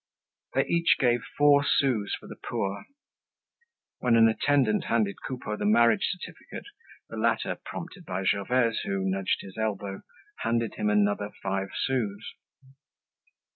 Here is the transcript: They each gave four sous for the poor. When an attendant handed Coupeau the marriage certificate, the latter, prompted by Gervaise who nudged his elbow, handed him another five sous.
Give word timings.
They 0.55 0.65
each 0.65 0.97
gave 0.97 1.21
four 1.37 1.63
sous 1.63 2.15
for 2.19 2.25
the 2.25 2.35
poor. 2.35 2.85
When 3.99 4.15
an 4.15 4.27
attendant 4.27 4.85
handed 4.85 5.17
Coupeau 5.27 5.55
the 5.55 5.65
marriage 5.67 6.07
certificate, 6.09 6.65
the 7.07 7.17
latter, 7.17 7.55
prompted 7.65 8.03
by 8.03 8.23
Gervaise 8.23 8.79
who 8.83 9.07
nudged 9.07 9.41
his 9.41 9.59
elbow, 9.59 10.01
handed 10.39 10.73
him 10.73 10.89
another 10.89 11.29
five 11.43 11.69
sous. 11.85 12.33